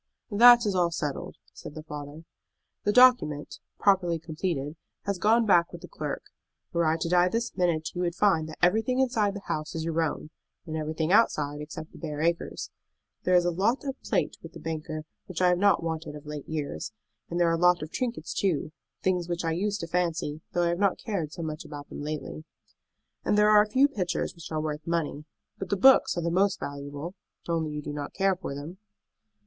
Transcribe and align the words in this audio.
"That 0.31 0.65
is 0.65 0.73
all 0.73 0.89
settled," 0.89 1.35
said 1.53 1.75
the 1.75 1.83
father. 1.83 2.23
"The 2.85 2.91
document, 2.91 3.59
properly 3.77 4.17
completed, 4.17 4.75
has 5.03 5.19
gone 5.19 5.45
back 5.45 5.71
with 5.71 5.81
the 5.81 5.87
clerk. 5.87 6.23
Were 6.73 6.85
I 6.87 6.97
to 7.01 7.07
die 7.07 7.27
this 7.29 7.55
minute 7.55 7.93
you 7.93 8.01
would 8.01 8.15
find 8.15 8.49
that 8.49 8.57
everything 8.63 8.97
inside 8.97 9.35
the 9.35 9.41
house 9.45 9.75
is 9.75 9.83
your 9.85 10.01
own, 10.01 10.31
and 10.65 10.75
everything 10.75 11.11
outside 11.11 11.61
except 11.61 11.91
the 11.91 11.99
bare 11.99 12.19
acres. 12.19 12.71
There 13.25 13.35
is 13.35 13.45
a 13.45 13.51
lot 13.51 13.83
of 13.85 13.95
plate 14.01 14.37
with 14.41 14.53
the 14.53 14.59
banker 14.59 15.03
which 15.27 15.39
I 15.39 15.49
have 15.49 15.59
not 15.59 15.83
wanted 15.83 16.15
of 16.15 16.25
late 16.25 16.49
years. 16.49 16.91
And 17.29 17.39
there 17.39 17.49
are 17.49 17.53
a 17.55 17.57
lot 17.57 17.83
of 17.83 17.91
trinkets 17.91 18.33
too, 18.33 18.71
things 19.03 19.29
which 19.29 19.45
I 19.45 19.51
used 19.51 19.81
to 19.81 19.87
fancy, 19.87 20.41
though 20.53 20.63
I 20.63 20.69
have 20.69 20.79
not 20.79 20.97
cared 20.97 21.31
so 21.31 21.43
much 21.43 21.63
about 21.63 21.89
them 21.89 22.01
lately. 22.01 22.43
And 23.23 23.37
there 23.37 23.51
are 23.51 23.61
a 23.61 23.69
few 23.69 23.87
pictures 23.87 24.33
which 24.33 24.51
are 24.51 24.59
worth 24.59 24.87
money. 24.87 25.25
But 25.59 25.69
the 25.69 25.77
books 25.77 26.17
are 26.17 26.23
the 26.23 26.31
most 26.31 26.59
valuable; 26.59 27.13
only 27.47 27.69
you 27.69 27.83
do 27.83 27.93
not 27.93 28.13
care 28.15 28.35
for 28.35 28.55
them." 28.55 28.79